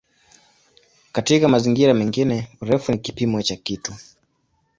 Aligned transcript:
Katika 1.11 1.47
mazingira 1.47 1.93
mengine 1.93 2.57
"urefu" 2.61 2.91
ni 2.91 2.97
kipimo 2.99 3.41
cha 3.41 3.55
kitu. 3.55 3.93